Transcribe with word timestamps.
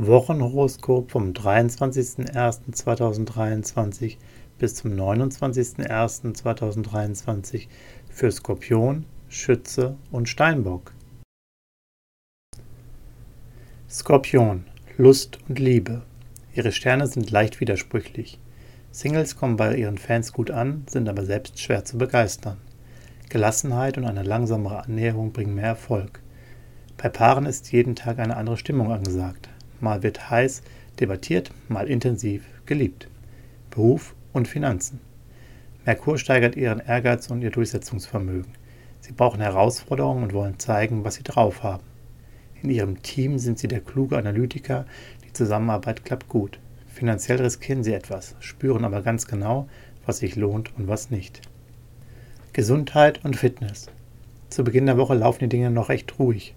Wochenhoroskop 0.00 1.10
vom 1.10 1.32
23.01.2023 1.32 4.16
bis 4.56 4.76
zum 4.76 4.92
29.01.2023 4.92 7.66
für 8.08 8.30
Skorpion, 8.30 9.06
Schütze 9.28 9.96
und 10.12 10.28
Steinbock. 10.28 10.94
Skorpion, 13.90 14.66
Lust 14.98 15.40
und 15.48 15.58
Liebe. 15.58 16.02
Ihre 16.54 16.70
Sterne 16.70 17.08
sind 17.08 17.32
leicht 17.32 17.60
widersprüchlich. 17.60 18.38
Singles 18.92 19.34
kommen 19.34 19.56
bei 19.56 19.74
ihren 19.74 19.98
Fans 19.98 20.32
gut 20.32 20.52
an, 20.52 20.84
sind 20.88 21.08
aber 21.08 21.24
selbst 21.24 21.60
schwer 21.60 21.84
zu 21.84 21.98
begeistern. 21.98 22.58
Gelassenheit 23.30 23.98
und 23.98 24.04
eine 24.04 24.22
langsamere 24.22 24.84
Annäherung 24.84 25.32
bringen 25.32 25.56
mehr 25.56 25.64
Erfolg. 25.64 26.22
Bei 26.96 27.08
Paaren 27.08 27.46
ist 27.46 27.72
jeden 27.72 27.96
Tag 27.96 28.20
eine 28.20 28.36
andere 28.36 28.58
Stimmung 28.58 28.92
angesagt. 28.92 29.48
Mal 29.80 30.02
wird 30.02 30.30
heiß 30.30 30.62
debattiert, 30.98 31.50
mal 31.68 31.88
intensiv 31.88 32.44
geliebt. 32.66 33.08
Beruf 33.70 34.14
und 34.32 34.48
Finanzen. 34.48 35.00
Merkur 35.84 36.18
steigert 36.18 36.56
ihren 36.56 36.80
Ehrgeiz 36.80 37.30
und 37.30 37.42
ihr 37.42 37.50
Durchsetzungsvermögen. 37.50 38.52
Sie 39.00 39.12
brauchen 39.12 39.40
Herausforderungen 39.40 40.24
und 40.24 40.32
wollen 40.32 40.58
zeigen, 40.58 41.04
was 41.04 41.14
sie 41.14 41.22
drauf 41.22 41.62
haben. 41.62 41.84
In 42.62 42.70
ihrem 42.70 43.02
Team 43.02 43.38
sind 43.38 43.58
sie 43.58 43.68
der 43.68 43.80
kluge 43.80 44.18
Analytiker, 44.18 44.84
die 45.24 45.32
Zusammenarbeit 45.32 46.04
klappt 46.04 46.28
gut. 46.28 46.58
Finanziell 46.88 47.40
riskieren 47.40 47.84
sie 47.84 47.92
etwas, 47.92 48.34
spüren 48.40 48.84
aber 48.84 49.02
ganz 49.02 49.28
genau, 49.28 49.68
was 50.04 50.18
sich 50.18 50.34
lohnt 50.34 50.76
und 50.76 50.88
was 50.88 51.10
nicht. 51.10 51.42
Gesundheit 52.52 53.24
und 53.24 53.36
Fitness. 53.36 53.86
Zu 54.50 54.64
Beginn 54.64 54.86
der 54.86 54.98
Woche 54.98 55.14
laufen 55.14 55.40
die 55.44 55.48
Dinge 55.48 55.70
noch 55.70 55.88
recht 55.88 56.18
ruhig 56.18 56.54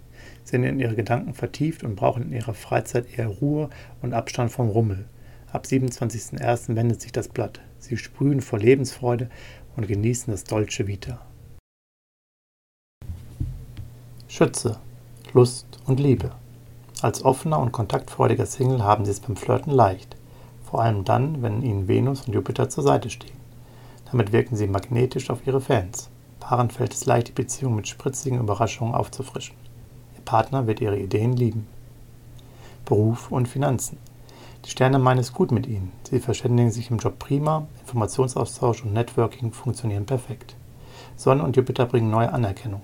sind 0.52 0.64
in 0.66 0.80
ihre 0.80 0.96
Gedanken 0.96 1.34
vertieft 1.34 1.84
und 1.84 1.96
brauchen 1.96 2.24
in 2.24 2.34
ihrer 2.34 2.54
Freizeit 2.54 3.18
eher 3.18 3.28
Ruhe 3.28 3.70
und 4.02 4.14
Abstand 4.14 4.52
vom 4.52 4.70
Rummel. 4.70 5.06
Ab 5.52 5.66
27.01. 5.66 6.76
wendet 6.76 7.02
sich 7.02 7.14
das 7.14 7.30
Blatt. 7.30 7.62
Sie 7.80 7.98
sprühen 7.98 8.42
vor 8.42 8.60
Lebensfreude 8.60 9.30
und 9.76 9.88
genießen 9.88 10.32
das 10.32 10.44
Dolce 10.44 10.88
Vita. 10.88 11.26
Schütze, 14.28 14.78
Lust 15.34 15.66
und 15.88 16.00
Liebe. 16.00 16.32
Als 17.02 17.24
offener 17.24 17.60
und 17.60 17.72
kontaktfreudiger 17.72 18.46
Single 18.46 18.84
haben 18.84 19.06
sie 19.06 19.12
es 19.12 19.20
beim 19.22 19.36
Flirten 19.36 19.72
leicht, 19.72 20.16
vor 20.70 20.82
allem 20.82 21.04
dann, 21.06 21.42
wenn 21.42 21.64
ihnen 21.64 21.88
Venus 21.88 22.28
und 22.28 22.34
Jupiter 22.34 22.70
zur 22.70 22.84
Seite 22.84 23.10
stehen. 23.10 23.40
Damit 24.12 24.34
wirken 24.34 24.58
sie 24.58 24.68
magnetisch 24.68 25.30
auf 25.30 25.48
ihre 25.48 25.62
Fans. 25.62 26.10
Paaren 26.42 26.70
fällt 26.70 26.94
es 26.94 27.06
leicht, 27.06 27.30
die 27.30 27.34
Beziehung 27.34 27.76
mit 27.76 27.88
spritzigen 27.88 28.40
Überraschungen 28.40 28.94
aufzufrischen. 28.94 29.56
Partner 30.26 30.68
wird 30.68 30.82
Ihre 30.82 31.00
Ideen 31.00 31.36
lieben. 31.36 31.68
Beruf 32.86 33.32
und 33.32 33.48
Finanzen. 33.48 33.98
Die 34.66 34.70
Sterne 34.70 35.00
meinen 35.00 35.20
es 35.20 35.34
gut 35.34 35.52
mit 35.52 35.66
Ihnen. 35.66 35.92
Sie 36.10 36.20
verständigen 36.20 36.72
sich 36.72 36.92
im 36.92 36.98
Job 36.98 37.18
prima, 37.20 37.68
Informationsaustausch 37.82 38.84
und 38.84 38.94
Networking 38.94 39.52
funktionieren 39.52 40.06
perfekt. 40.06 40.56
Sonne 41.16 41.44
und 41.44 41.56
Jupiter 41.56 41.86
bringen 41.86 42.10
neue 42.10 42.32
Anerkennung. 42.32 42.84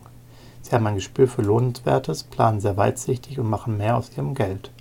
Sie 0.61 0.73
haben 0.73 0.87
ein 0.87 0.95
Gespür 0.95 1.27
für 1.27 1.43
Lohnenswertes, 1.43 2.23
planen 2.23 2.59
sehr 2.59 2.77
weitsichtig 2.77 3.39
und 3.39 3.49
machen 3.49 3.77
mehr 3.77 3.95
aus 3.95 4.11
ihrem 4.17 4.33
Geld. 4.33 4.71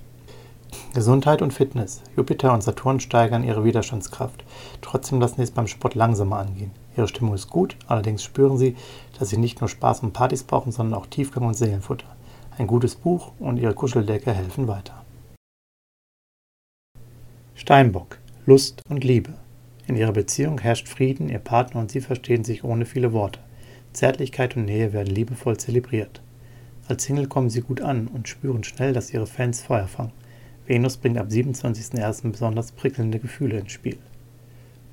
Gesundheit 0.95 1.43
und 1.43 1.53
Fitness. 1.53 2.03
Jupiter 2.17 2.53
und 2.53 2.63
Saturn 2.63 2.99
steigern 3.01 3.45
ihre 3.45 3.65
Widerstandskraft. 3.65 4.45
Trotzdem 4.81 5.21
lassen 5.21 5.37
sie 5.37 5.43
es 5.43 5.51
beim 5.51 5.67
Sport 5.67 5.95
langsamer 5.95 6.39
angehen. 6.39 6.73
Ihre 6.97 7.09
Stimmung 7.09 7.35
ist 7.35 7.51
gut, 7.51 7.77
allerdings 7.87 8.25
spüren 8.25 8.57
sie, 8.57 8.77
dass 9.19 9.29
sie 9.29 9.37
nicht 9.37 9.61
nur 9.61 9.69
Spaß 9.69 10.01
und 10.01 10.13
Partys 10.13 10.45
brauchen, 10.45 10.73
sondern 10.73 10.99
auch 10.99 11.07
Tiefgang 11.07 11.47
und 11.47 11.55
Seelenfutter. 11.55 12.16
Ein 12.59 12.67
gutes 12.67 12.95
Buch 12.95 13.33
und 13.39 13.59
ihre 13.59 13.75
Kuscheldecke 13.75 14.33
helfen 14.33 14.67
weiter. 14.67 15.05
Steinbock, 17.55 18.19
Lust 18.47 18.81
und 18.89 19.05
Liebe. 19.05 19.35
In 19.87 19.97
ihrer 19.97 20.13
Beziehung 20.13 20.59
herrscht 20.59 20.89
Frieden, 20.89 21.29
ihr 21.29 21.39
Partner 21.39 21.81
und 21.81 21.91
sie 21.91 22.01
verstehen 22.01 22.45
sich 22.45 22.65
ohne 22.65 22.87
viele 22.87 23.13
Worte. 23.13 23.41
Zärtlichkeit 23.93 24.57
und 24.57 24.65
Nähe 24.65 24.95
werden 24.95 25.15
liebevoll 25.15 25.59
zelebriert. 25.59 26.23
Als 26.89 27.05
Single 27.05 27.27
kommen 27.27 27.51
sie 27.51 27.61
gut 27.61 27.83
an 27.83 28.09
und 28.09 28.27
spüren 28.27 28.65
schnell, 28.65 28.95
dass 28.95 29.13
ihre 29.13 29.27
Fans 29.27 29.63
Feuer 29.63 29.87
fangen. 29.87 30.13
Venus 30.67 30.97
bringt 30.97 31.19
ab 31.19 31.29
27.01. 31.29 32.31
besonders 32.31 32.73
prickelnde 32.73 33.19
Gefühle 33.19 33.59
ins 33.59 33.73
Spiel. 33.73 33.99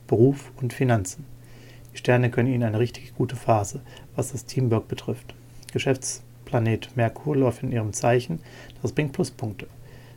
Beruf 0.08 0.52
und 0.62 0.74
Finanzen. 0.74 1.26
Die 1.94 1.98
Sterne 1.98 2.30
können 2.30 2.52
ihnen 2.52 2.64
eine 2.64 2.80
richtig 2.80 3.16
gute 3.16 3.38
Phase, 3.38 3.82
was 4.18 4.34
das 4.34 4.46
Teamwork 4.46 4.90
betrifft. 4.90 5.34
Geschäfts 5.72 6.24
Planet 6.54 6.96
Merkur 6.96 7.36
läuft 7.36 7.64
in 7.64 7.72
ihrem 7.72 7.94
Zeichen, 7.94 8.40
das 8.84 8.92
bringt 8.92 9.14
Pluspunkte. 9.14 9.66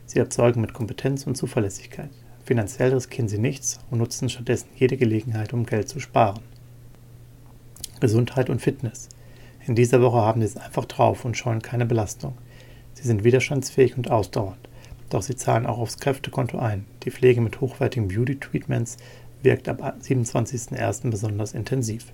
Sie 0.05 0.19
erzeugen 0.19 0.61
mit 0.61 0.71
Kompetenz 0.71 1.25
und 1.25 1.35
Zuverlässigkeit. 1.35 2.11
Finanziell 2.45 2.93
riskieren 2.93 3.27
sie 3.27 3.39
nichts 3.39 3.79
und 3.89 3.97
nutzen 3.97 4.29
stattdessen 4.29 4.69
jede 4.75 4.97
Gelegenheit, 4.97 5.51
um 5.51 5.65
Geld 5.65 5.89
zu 5.89 5.99
sparen. 5.99 6.41
Gesundheit 8.01 8.51
und 8.51 8.61
Fitness. 8.61 9.09
In 9.65 9.73
dieser 9.73 9.99
Woche 9.99 10.17
haben 10.17 10.41
sie 10.41 10.45
es 10.45 10.57
einfach 10.57 10.85
drauf 10.85 11.25
und 11.25 11.35
scheuen 11.35 11.63
keine 11.63 11.87
Belastung. 11.87 12.37
Sie 12.93 13.07
sind 13.07 13.23
widerstandsfähig 13.23 13.97
und 13.97 14.11
ausdauernd, 14.11 14.69
doch 15.09 15.23
sie 15.23 15.35
zahlen 15.35 15.65
auch 15.65 15.79
aufs 15.79 15.97
Kräftekonto 15.97 16.59
ein. 16.59 16.85
Die 17.01 17.09
Pflege 17.09 17.41
mit 17.41 17.61
hochwertigen 17.61 18.09
Beauty-Treatments 18.09 18.97
wirkt 19.41 19.67
ab 19.67 19.81
27.01. 20.03 21.09
besonders 21.09 21.53
intensiv. 21.53 22.13